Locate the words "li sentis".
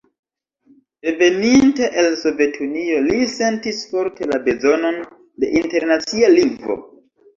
3.09-3.83